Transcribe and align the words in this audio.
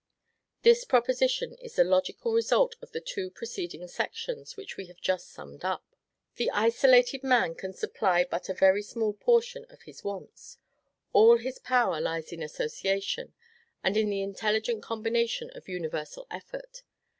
This 0.63 0.83
proposition 0.83 1.53
is 1.59 1.75
the 1.75 1.83
logical 1.83 2.33
result 2.33 2.75
of 2.81 2.91
the 2.91 2.99
two 3.01 3.29
preceding 3.29 3.87
sections, 3.87 4.57
which 4.57 4.75
we 4.75 4.87
have 4.87 4.99
just 4.99 5.29
summed 5.29 5.63
up. 5.63 5.95
The 6.37 6.49
isolated 6.49 7.21
man 7.23 7.53
can 7.53 7.71
supply 7.73 8.23
but 8.23 8.49
a 8.49 8.55
very 8.55 8.81
small 8.81 9.13
portion 9.13 9.63
of 9.69 9.83
his 9.83 10.03
wants; 10.03 10.57
all 11.13 11.37
his 11.37 11.59
power 11.59 12.01
lies 12.01 12.31
in 12.31 12.41
association, 12.41 13.35
and 13.83 13.95
in 13.95 14.09
the 14.09 14.23
intelligent 14.23 14.81
combination 14.81 15.51
of 15.51 15.69
universal 15.69 16.25
effort. 16.31 16.81